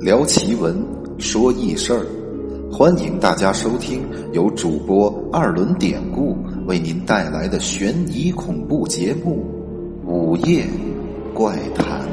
[0.00, 0.80] 聊奇闻，
[1.18, 2.06] 说异事儿，
[2.70, 6.36] 欢迎大家收听由主播二轮典故
[6.68, 9.44] 为您带来的悬疑恐怖节目
[10.08, 10.64] 《午夜
[11.34, 12.06] 怪谈》。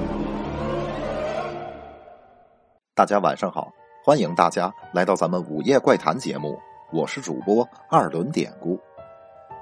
[2.96, 3.72] 大家晚上好，
[4.04, 6.58] 欢迎大家来到咱们《午夜怪谈》节目，
[6.92, 8.80] 我是主播二轮典故。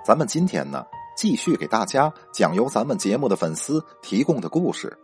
[0.05, 0.85] 咱们今天呢，
[1.17, 4.97] 继续给大家讲由咱们节目的粉丝提供的故事。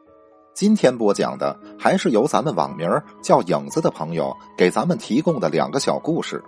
[0.55, 2.89] 今天播讲的还是由咱们网名
[3.21, 6.43] 叫影子的朋友给咱们提供的两个小故事，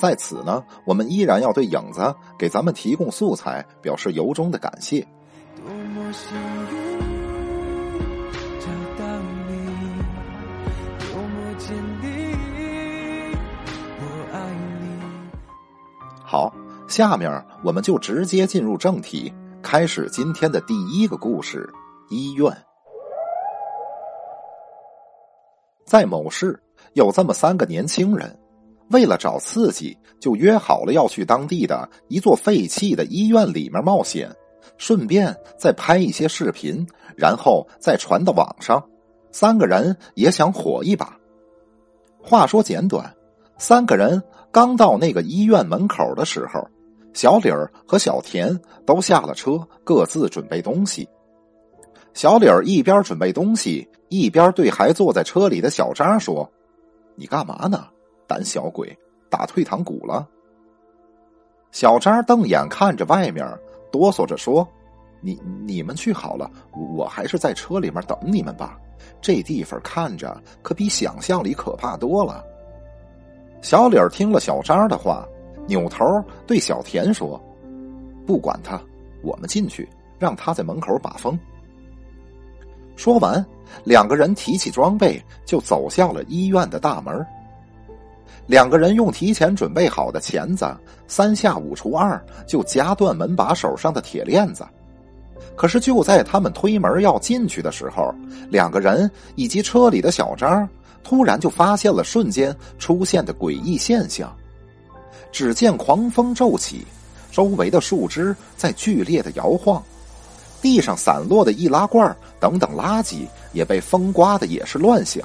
[0.00, 5.00] 在此呢，我们依然要对影子给咱们提供素材表示由衷的感谢。
[5.56, 6.36] 多么幸
[6.70, 6.98] 运
[8.60, 9.04] 找到
[9.48, 9.66] 你，
[11.12, 13.36] 多么坚定，
[13.98, 14.02] 我
[14.32, 14.38] 爱
[14.80, 14.86] 你。
[16.22, 16.54] 好，
[16.86, 21.68] 下面我们就直接进入正题，开始今天的第一个故事——
[22.08, 22.67] 医院。
[25.88, 26.60] 在某市，
[26.92, 28.38] 有这么三个年轻人，
[28.90, 34.30] 为了找刺激，就约好了要去当地的一座废弃的医院里面冒险，
[34.76, 36.86] 顺便再拍一些视频，
[37.16, 38.86] 然后再传到网上。
[39.32, 41.16] 三个人也想火一把。
[42.22, 43.10] 话说简短，
[43.56, 46.60] 三个人刚到那个医院门口的时候，
[47.14, 51.08] 小李儿和小田都下了车，各自准备东西。
[52.18, 53.88] 小李儿一边准备东西。
[54.08, 56.50] 一边对还坐在车里的小张说
[57.14, 57.86] ：“你干嘛呢？
[58.26, 58.98] 胆小鬼，
[59.30, 60.26] 打退堂鼓了。”
[61.70, 63.46] 小张瞪眼看着外面，
[63.92, 64.66] 哆嗦着说
[65.22, 66.50] ：“你你们去好了，
[66.96, 68.76] 我还是在车里面等你们吧。
[69.20, 72.44] 这地方看着可比想象里可怕多了。”
[73.62, 75.24] 小李儿听了小张的话，
[75.68, 76.04] 扭头
[76.48, 77.40] 对小田说
[78.26, 78.80] ：“不管他，
[79.22, 81.38] 我们进去，让他在门口把风。”
[82.98, 83.42] 说完，
[83.84, 87.24] 两个人提起装备就走向了医院的大门。
[88.44, 90.66] 两个人用提前准备好的钳子，
[91.06, 94.66] 三下五除二就夹断门把手上的铁链子。
[95.54, 98.12] 可是就在他们推门要进去的时候，
[98.50, 100.68] 两个人以及车里的小张
[101.04, 104.34] 突然就发现了瞬间出现的诡异现象。
[105.30, 106.84] 只见狂风骤起，
[107.30, 109.80] 周围的树枝在剧烈的摇晃。
[110.60, 115.22] 地上散落的易拉罐等等垃圾也被风刮的也是乱响。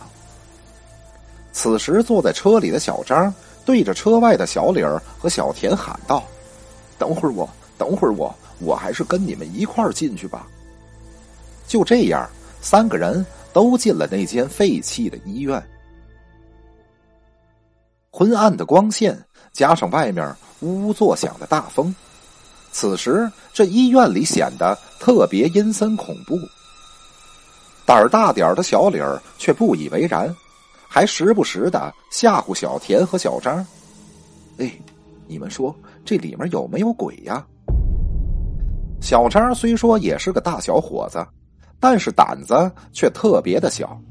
[1.52, 3.34] 此时坐在车里的小张
[3.66, 6.24] 对着车外的小李儿和小田喊道
[6.98, 10.48] ：“等会儿我，等会儿我，我还是跟你们一块儿进去吧。”
[11.68, 12.28] 就这样，
[12.62, 15.64] 三个人都进了那间废弃的医院。
[18.12, 19.18] 昏暗的光线
[19.52, 21.94] 加上外面呜呜作响的大风。
[22.74, 26.38] 此时，这医院里显得特别阴森恐怖。
[27.86, 30.36] 胆儿大点儿的小李儿却不以为然，
[30.88, 33.66] 还时不时的吓唬小田和小张
[34.58, 34.72] ：“哎，
[35.28, 35.74] 你们说
[36.04, 37.46] 这里面有没有鬼呀？”
[39.00, 41.24] 小张虽说也是个大小伙子，
[41.80, 44.02] 但是胆子却特别的小，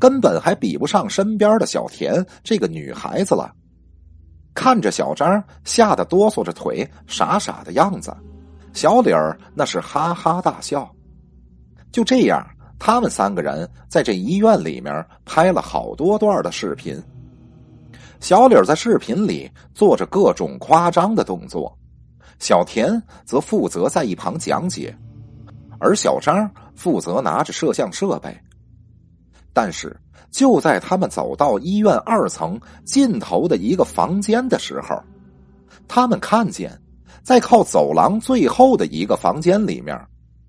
[0.00, 3.54] 根本还比不上身边的小田这个女孩子了。
[4.54, 8.14] 看着小张吓得哆嗦着腿，傻傻的样子，
[8.72, 10.90] 小李儿那是哈哈大笑。
[11.92, 12.44] 就这样，
[12.78, 17.00] 他们三个人在这医院里面拍了好多段的视频。
[18.20, 21.74] 小李儿在视频里做着各种夸张的动作，
[22.38, 24.94] 小田则负责在一旁讲解，
[25.78, 28.36] 而小张负责拿着摄像设备。
[29.52, 29.96] 但是。
[30.30, 34.96] 就在他们走到医院二层尽头的一个房间的时候，
[35.88, 36.70] 他们看见，
[37.22, 40.00] 在靠走廊最后的一个房间里面，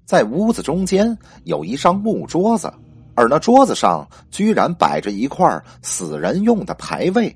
[0.06, 2.72] 在屋子中间有一张木桌子，
[3.16, 7.36] 而那桌子上居然摆着一块死人用的牌位。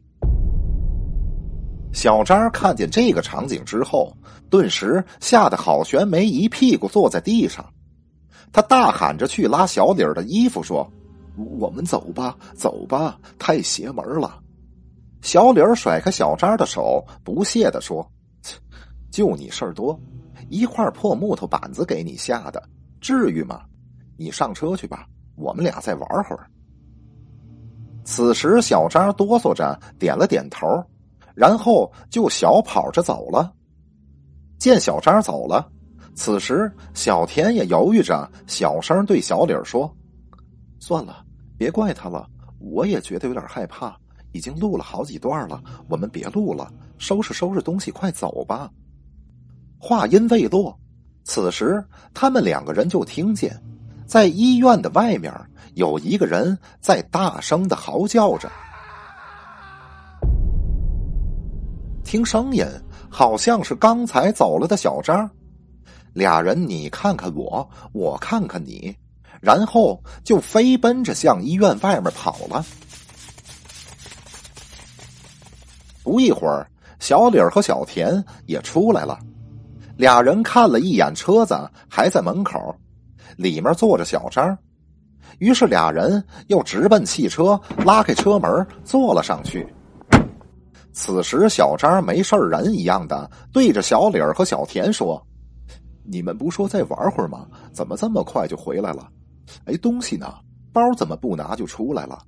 [1.94, 4.16] 小张看见这个场景之后，
[4.52, 7.66] 顿时吓得郝玄梅一屁股坐在地上，
[8.54, 10.88] 他大喊着去拉小李的衣服说。
[11.38, 14.40] 我们走吧，走吧，太邪门了！
[15.22, 18.08] 小李儿甩开小张的手，不屑的说
[19.10, 20.00] ：“就你事儿多，
[20.50, 22.62] 一块破木头板子给你吓的，
[23.02, 23.62] 至于吗？
[24.18, 26.48] 你上车去吧，我们俩再玩会儿。”
[28.06, 30.68] 此时，小张哆嗦着点了点头，
[31.34, 33.52] 然后就小跑着走了。
[34.60, 35.68] 见小张走了，
[36.14, 39.92] 此时小田也犹豫着，小声对小李儿说
[40.80, 41.22] ：“算了。”
[41.58, 42.28] 别怪他了，
[42.60, 43.98] 我也觉得有点害怕。
[44.32, 48.70] 已经录了好几段了，我们别录了，收拾收拾东西，快走吧。
[49.78, 50.78] 话音未落，
[51.24, 51.82] 此时
[52.14, 53.58] 他们两个人就听见，
[54.06, 55.34] 在医院的外面
[55.76, 58.52] 有一个人在大声的嚎叫着，
[62.04, 62.66] 听声音
[63.10, 65.30] 好像是刚才走了的小张。
[66.12, 68.94] 俩人你看看我，我看看你，
[69.46, 72.66] 然后就飞奔着向医院外面跑了。
[76.04, 76.68] 不一会儿，
[77.00, 79.20] 小李和小田也出来了。
[79.98, 81.56] 俩人看了一眼车子，
[81.88, 82.76] 还在门口，
[83.38, 84.58] 里面坐着小张。
[85.38, 89.68] 于是俩人又直奔汽车，拉开车门坐了上去。
[90.92, 95.24] 此时，小张没事人一样的对着小李和小田说。
[96.08, 97.48] 你们不说再玩会儿吗？
[97.74, 99.08] 怎么这么快就回来了？
[99.66, 100.34] 哎，东西呢？
[100.72, 102.22] 包怎么不拿就出来了？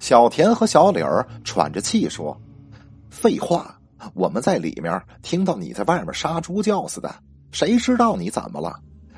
[0.00, 2.36] 小田和小李儿喘着气说
[3.10, 3.78] ：“废话，
[4.14, 7.14] 我们在里面听到你在外面杀猪叫似的，
[7.52, 8.74] 谁知道你怎么了？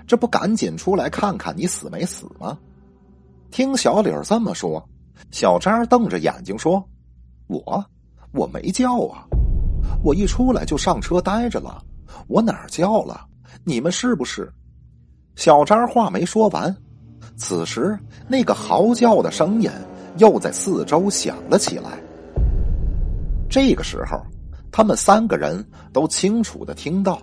[0.07, 2.59] 这不赶紧出来看看你死没死吗？”
[3.51, 4.87] 听小李儿这么说，
[5.31, 6.83] 小张瞪着眼睛说
[7.49, 7.85] ：“我
[8.33, 9.25] 我没叫啊，
[10.03, 11.83] 我一出来就上车待着了，
[12.27, 13.27] 我哪儿叫了？”
[13.65, 14.53] 你们是不是？
[15.35, 16.75] 小张话没说完，
[17.37, 17.99] 此时
[18.29, 19.71] 那个嚎叫的声音
[20.19, 21.91] 又在四周响了起来。
[23.49, 24.21] 这个时候，
[24.71, 27.21] 他们三个人都清楚的听到，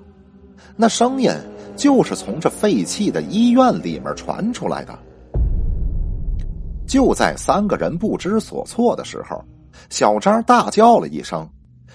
[0.75, 1.31] 那声音
[1.75, 4.97] 就是从这废弃的医院里面传出来的。
[6.88, 9.44] 就在三个人不知所措的时候，
[9.89, 11.47] 小张大叫了一声，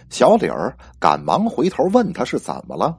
[0.09, 2.97] 小李儿赶忙回头问他是怎么了。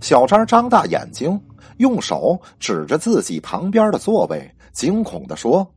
[0.00, 1.40] 小张张大眼睛，
[1.78, 5.68] 用手指着自己旁边的座位，惊恐的说：“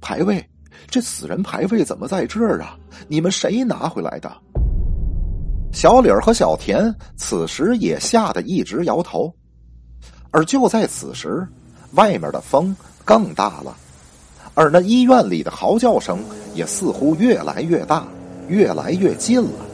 [0.00, 0.44] 牌位，
[0.88, 2.76] 这死人牌位怎么在这儿啊？
[3.08, 4.30] 你们谁拿回来的？”
[5.72, 9.32] 小李儿和小田此时也吓得一直摇头。
[10.30, 11.46] 而就在此时，
[11.92, 12.74] 外面的风
[13.04, 13.76] 更大了，
[14.54, 16.18] 而那医院里的嚎叫声
[16.54, 18.06] 也似乎越来越大，
[18.48, 19.66] 越来越近了。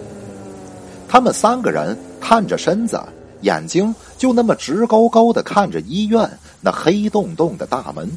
[1.09, 3.01] 他们三个人探着身子。
[3.43, 6.29] 眼睛就那么直勾勾的看着医院
[6.61, 8.11] 那黑洞洞的大门，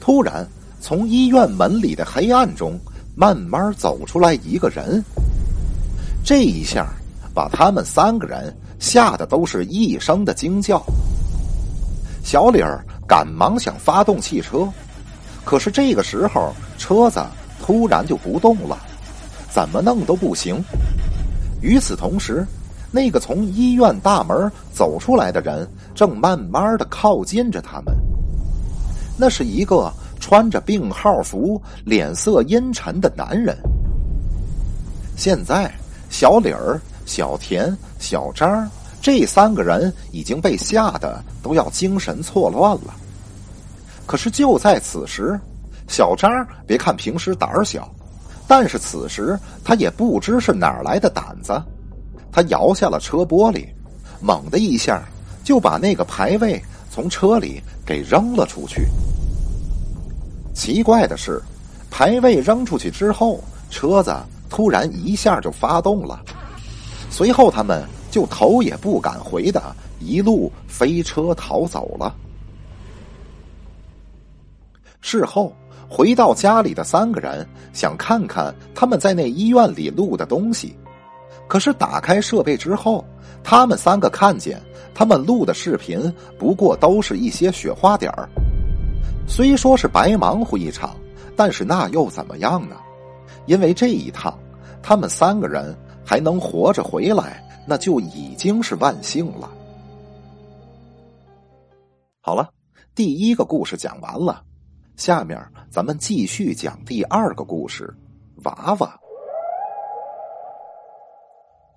[0.00, 0.46] 突然
[0.80, 2.78] 从医院门里的黑暗中
[3.14, 5.04] 慢慢走出来一个人。
[6.24, 6.86] 这一下
[7.34, 10.82] 把他们三个人吓得都是一声的惊叫。
[12.24, 14.66] 小李儿赶忙想发动汽车，
[15.44, 17.22] 可是这个时候车子
[17.60, 18.78] 突然就不动了，
[19.50, 20.62] 怎么弄都不行。
[21.60, 22.46] 与此同时。
[22.92, 27.94] 那个从医院大门走出来的人，正慢慢的靠近着他们。
[29.16, 33.56] 那是一个穿着病号服、脸色阴沉的男人。
[35.16, 35.72] 现在，
[36.08, 38.68] 小李儿、小田、小张
[39.00, 42.94] 这三个人已经被吓得都要精神错乱了。
[44.06, 45.38] 可是就在此时，
[45.86, 46.30] 小张
[46.66, 47.88] 别看平时胆小，
[48.48, 51.62] 但是此时他也不知是哪来的胆子。
[52.32, 53.66] 他摇下了车玻璃，
[54.20, 55.02] 猛的一下
[55.42, 58.86] 就把那个牌位从车里给扔了出去。
[60.54, 61.42] 奇怪的是，
[61.90, 64.14] 牌位扔出去之后，车子
[64.48, 66.20] 突然一下就发动了。
[67.10, 72.14] 随后，他们就头也不敢回的一路飞车逃走了。
[75.00, 75.52] 事后
[75.88, 80.76] 回到家里的三个人想看看他们在那医院里录的东西。
[81.50, 83.04] 可是打开设备之后，
[83.42, 84.62] 他们三个看见
[84.94, 86.00] 他们录的视频
[86.38, 88.28] 不过都是一些雪花点儿。
[89.26, 90.96] 虽说是白忙活一场，
[91.34, 92.76] 但是那又怎么样呢？
[93.46, 94.38] 因为这一趟，
[94.80, 99.50] 他们三个人还能活着回来，那就已经是万幸了。
[102.20, 102.48] 好了，
[102.94, 104.40] 第一个故事讲完了，
[104.94, 105.36] 下面
[105.68, 107.92] 咱们继续讲第二个故事——
[108.46, 108.96] 娃娃。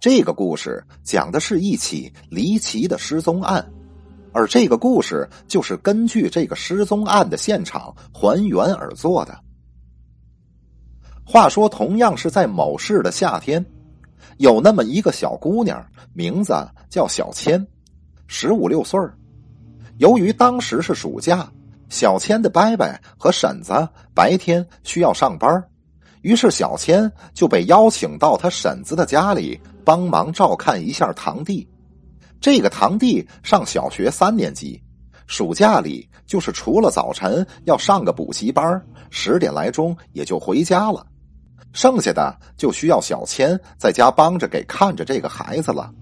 [0.04, 3.66] 这个故事讲的是一起离奇的失踪案，
[4.34, 9.40] 而这个故事就是根据这个失踪案的现场还原而做的。
[11.26, 13.66] 话说，同样是在某市的夏天，
[14.40, 15.82] 有那么一个小姑娘，
[16.12, 16.54] 名字
[16.90, 17.66] 叫小千，
[18.28, 19.00] 十五六岁
[20.00, 21.50] 由于当时是暑假，
[21.88, 22.86] 小千的伯伯
[23.18, 23.72] 和婶子
[24.14, 25.64] 白天需要上班，
[26.24, 29.62] 于是小千就被邀请到他婶子的家里。
[29.86, 31.68] 帮忙照看一下堂弟，
[32.40, 34.82] 这个堂弟上小学三年级，
[35.28, 41.06] 暑假里就是除了早晨要上个补习班，十点来钟也就回家了，
[41.74, 45.94] 剩下的就需要小千在家帮着给看着这个孩子了。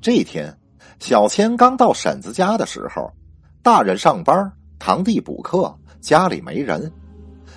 [0.00, 0.56] 这天，
[0.98, 3.12] 小千刚到婶子家的时候，
[3.62, 6.90] 大人上班，堂弟补课，家里没人，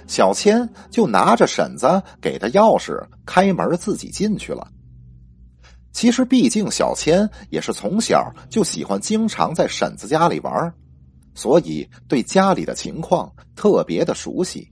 [0.08, 4.68] 小千就拿着婶子给的钥匙开门自己进去了。
[5.92, 10.74] 其实，毕竟小千也是从小就喜欢经常在婶子家里玩，
[11.34, 14.72] 所以对家里的情况特别的熟悉。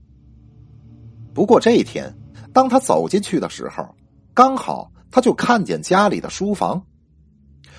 [1.34, 2.14] 不过这一天，
[2.52, 3.84] 当他走进去的时候，
[4.32, 6.80] 刚好他就看见家里的书房。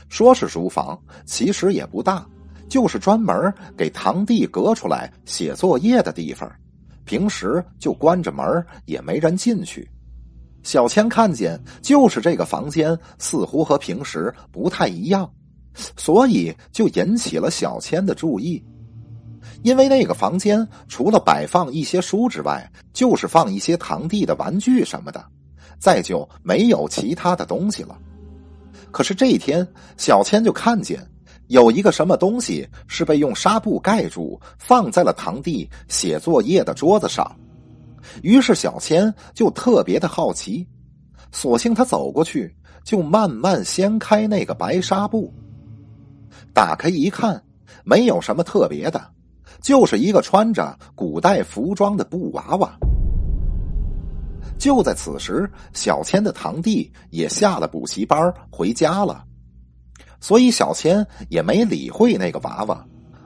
[0.09, 2.25] 说是书房，其实也不大，
[2.69, 6.49] 就是专门给堂弟隔出来写作业的地方。
[7.07, 8.45] 平时就关着门，
[8.85, 9.89] 也没人进去。
[10.61, 15.31] 小千看见，就是这个房间似乎和平时不太一样，
[15.95, 18.61] 所以就引起了小千的注意。
[19.63, 25.25] 因为那个房间除了摆放一些书之外，就是放一些堂弟的玩具什么的，
[25.79, 27.97] 再就没有其他的东西了。
[28.91, 30.99] 可是这一天，小千就看见
[31.47, 37.29] 有一个什么东西是被用纱布盖住，放在了堂弟写作业的桌子上。
[38.21, 40.67] 于是小千就特别的好奇，
[41.31, 45.33] 索性他走过去，就慢慢掀开那个白纱布。
[46.53, 47.41] 打开一看，
[47.83, 49.01] 没有什么特别的，
[49.61, 52.77] 就是一个穿着古代服装的布娃娃。
[54.57, 59.23] 就在此时，小千的堂弟也下了补习班回家了，
[60.19, 62.85] 所以小千也没理会那个娃娃，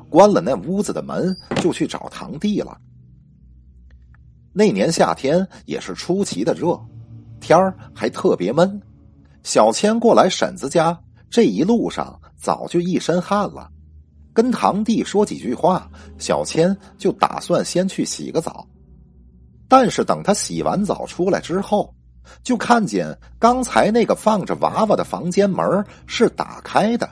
[0.10, 2.78] 关了那屋子的门，就去找堂弟了。
[4.54, 6.80] 那年夏天也是出奇的热，
[7.40, 8.82] 天儿还特别闷。
[9.44, 13.70] 小千过来婶子家，这一路上早就一身汗了。
[14.34, 18.68] 跟堂弟说几句话，小千就打算先去洗个澡。
[19.68, 21.94] 但是等他洗完澡出来之后，
[22.44, 27.10] 就看见刚才那个放着娃娃的房间门是打开的。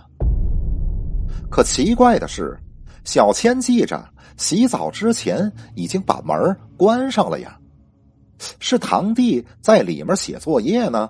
[1.50, 2.58] 可奇怪的是，
[3.04, 4.08] 小千记着。
[4.38, 7.60] 洗澡之前已经把门关上了呀，
[8.62, 11.10] 是堂弟在里面写作业呢。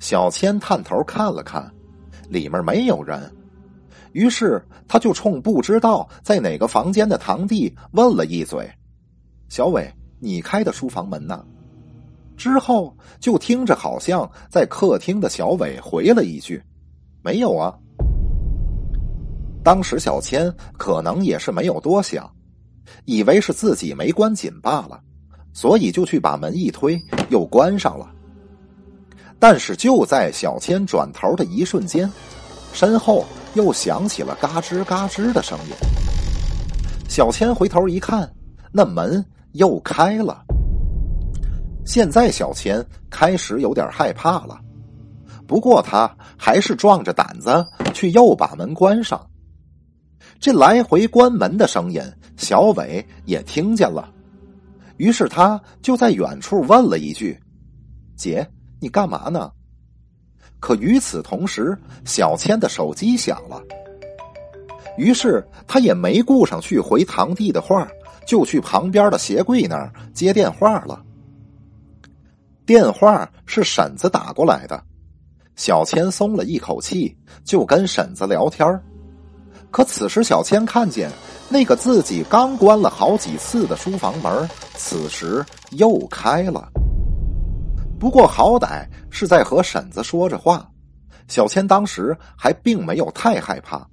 [0.00, 1.72] 小千探头看了看，
[2.28, 3.32] 里面没有人，
[4.10, 8.68] 于是他就冲不知道在哪个房间的堂弟问了一嘴
[9.48, 11.46] ：“小伟，你开的书房门呢？”
[12.38, 16.62] 之后就听着好像在客厅的小伟回了一句
[17.22, 17.74] ：“没有啊。”
[19.62, 22.30] 当时小千可能也是没有多想，
[23.04, 24.98] 以为是自己没关紧罢了，
[25.52, 28.08] 所以就去把门一推，又关上了。
[29.38, 32.10] 但是就在小千转头的一瞬间，
[32.72, 35.74] 身后又响起了嘎吱嘎吱的声音。
[37.08, 38.32] 小千回头一看，
[38.72, 40.44] 那门又开了。
[41.88, 44.60] 现在小千开始有点害怕了，
[45.46, 49.18] 不过他还是壮着胆子去又把门关上。
[50.38, 52.02] 这来回关门的声音，
[52.36, 54.06] 小伟也听见了，
[54.98, 57.40] 于是他就在远处问了一句
[58.18, 58.46] ：“姐，
[58.80, 59.50] 你干嘛呢？”
[60.60, 63.62] 可与此同时，小千的手机响了，
[64.98, 67.88] 于是他也没顾上去回堂弟的话，
[68.26, 71.02] 就去旁边的鞋柜那儿接电话了。
[72.68, 74.78] 电话是婶子打过来的，
[75.56, 78.78] 小千松了一口气，就跟婶子聊天
[79.70, 81.10] 可此时，小千看见
[81.48, 86.70] 那个自己刚关了好几次的书房门，此时又开了。
[87.98, 90.70] 不过好歹是在和婶子说着话，
[91.26, 93.88] 小千当时还并没有太害怕，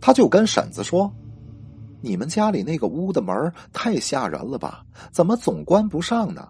[0.00, 1.12] 他就跟婶子说
[2.00, 4.84] ：“你们家里那个屋的门太吓人了吧？
[5.10, 6.48] 怎么总关不上呢？”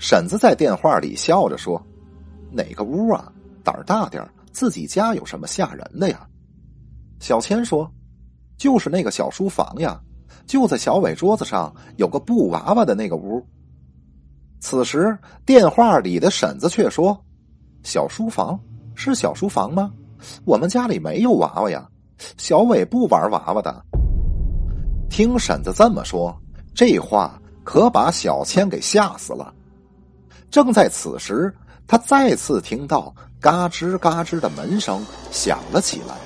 [0.00, 1.80] 婶子在电话里笑着说
[2.50, 3.30] ：“哪个屋啊？
[3.62, 6.26] 胆儿大点自己家有什么吓人的呀？”
[7.20, 7.88] 小千说
[8.56, 10.00] ：“就是那个小书房呀，
[10.46, 13.46] 就在小伟桌子上有个布娃娃的那个屋。”
[14.58, 17.22] 此时电话里的婶子却说
[17.84, 18.58] ：“小书房
[18.94, 19.92] 是小书房吗？
[20.46, 21.86] 我们家里没有娃娃呀，
[22.38, 23.84] 小伟不玩娃娃的。”
[25.10, 26.34] 听婶子这么说，
[26.74, 29.54] 这话可把小千给吓死了。
[30.50, 31.54] 正在此时，
[31.86, 36.16] 他再次听到嘎吱嘎吱的门声响了起来。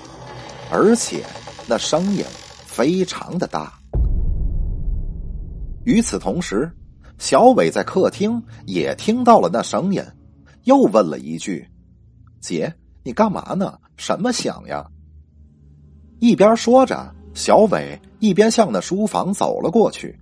[0.71, 1.25] 而且
[1.69, 2.25] 那声音
[2.65, 3.73] 非常的大。
[5.85, 6.71] 与此同时，
[7.19, 10.03] 小伟在客厅也听到了那声音，
[10.65, 11.69] 又问了一句
[12.41, 13.79] ：“姐，你干嘛呢？
[13.97, 14.85] 什么响呀？”
[16.19, 20.19] 一边说着，小伟一边向那书房走了过去。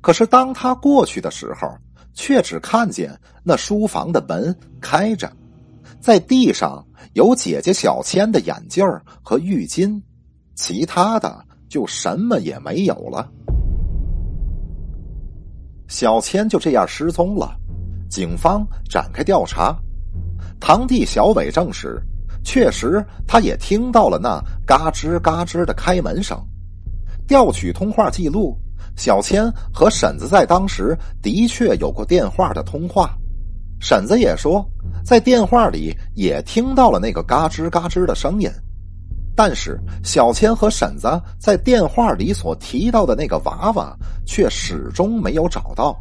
[0.00, 1.68] 可是当他过去的时候，
[2.14, 5.30] 却只看见那书房的门开着，
[6.00, 6.84] 在地上。
[7.14, 8.82] 有姐姐小千的眼镜
[9.22, 10.00] 和浴巾，
[10.54, 13.28] 其他的就什么也没有了。
[15.88, 17.54] 小千就这样失踪了，
[18.08, 19.76] 警方展开调查。
[20.58, 22.00] 堂弟小伟证实，
[22.42, 26.38] 确实他也听到了那嘎吱嘎吱的开门声。
[27.26, 28.56] 调取通话记录，
[28.96, 33.14] 小千和婶子在当时的确有过电话的通话。
[33.80, 34.64] 婶子也说，
[35.04, 38.50] 在电话里也听到了那个嘎吱嘎吱的声音。
[39.34, 41.08] 但是小千和婶子
[41.38, 43.96] 在电话里所提到的那个娃娃，
[44.26, 45.98] 却始终没有找到。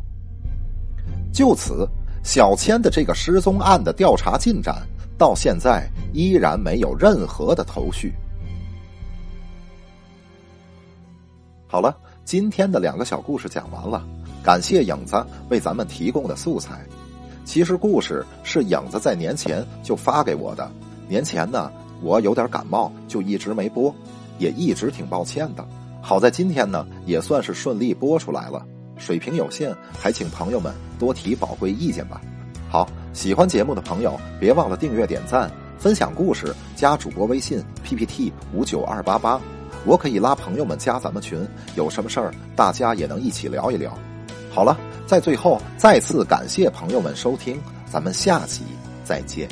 [1.34, 1.88] 就此，
[2.24, 4.86] 小千的这个失踪案的调查进展
[5.18, 8.14] 到现在依然没有任何的头绪。
[11.68, 14.06] 好了，今天的两个小故事讲完了，
[14.44, 16.86] 感谢影子为咱们提供的素材。
[17.44, 20.72] 其实故事是影子在年前就发给我的，
[21.08, 21.72] 年前呢。
[22.04, 23.94] 我有点感冒，就一直没播，
[24.40, 25.64] 也一直挺抱歉的。
[26.02, 28.66] 好在今天呢，也算是顺利播出来了。
[28.98, 32.20] 水平有限，还请朋友们多提宝贵意见吧。
[32.68, 35.48] 好，喜欢节目的朋友别忘了订阅、点赞、
[35.78, 39.40] 分享故事，加主播微信 PPT 五九二八八，
[39.86, 43.98] 我可以拉朋友们加咱们群，有什么事儿大家也能一起聊一聊。
[44.52, 47.60] 好了，在最后再次感谢朋友们收听，
[47.92, 48.64] 咱们下期
[49.04, 49.48] 再见。